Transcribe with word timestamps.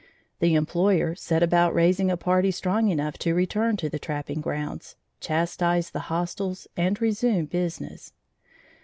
The 0.39 0.55
employer 0.55 1.13
set 1.13 1.43
about 1.43 1.75
raising 1.75 2.09
a 2.09 2.17
party 2.17 2.49
strong 2.49 2.87
enough 2.89 3.19
to 3.19 3.35
return 3.35 3.77
to 3.77 3.87
the 3.87 3.99
trapping 3.99 4.41
grounds, 4.41 4.95
chastise 5.19 5.91
the 5.91 5.99
hostiles 6.09 6.67
and 6.75 6.99
resume 6.99 7.45
business. 7.45 8.11